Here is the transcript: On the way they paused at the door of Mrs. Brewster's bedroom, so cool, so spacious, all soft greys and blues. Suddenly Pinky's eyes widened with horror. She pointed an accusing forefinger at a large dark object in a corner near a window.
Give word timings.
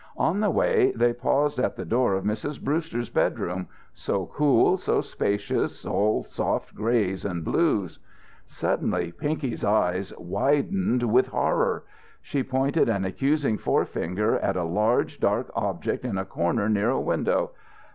On 0.17 0.39
the 0.39 0.49
way 0.49 0.91
they 0.95 1.13
paused 1.13 1.59
at 1.59 1.75
the 1.75 1.85
door 1.85 2.15
of 2.15 2.23
Mrs. 2.23 2.59
Brewster's 2.59 3.11
bedroom, 3.11 3.67
so 3.93 4.25
cool, 4.25 4.75
so 4.79 4.99
spacious, 4.99 5.85
all 5.85 6.23
soft 6.23 6.73
greys 6.73 7.23
and 7.23 7.45
blues. 7.45 7.99
Suddenly 8.47 9.11
Pinky's 9.11 9.63
eyes 9.63 10.11
widened 10.17 11.03
with 11.03 11.27
horror. 11.27 11.83
She 12.19 12.41
pointed 12.41 12.89
an 12.89 13.05
accusing 13.05 13.59
forefinger 13.59 14.39
at 14.39 14.55
a 14.55 14.63
large 14.63 15.19
dark 15.19 15.51
object 15.53 16.03
in 16.03 16.17
a 16.17 16.25
corner 16.25 16.67
near 16.67 16.89
a 16.89 16.99
window. 16.99 17.51